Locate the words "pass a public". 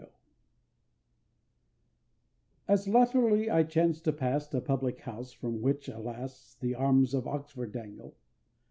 4.11-5.01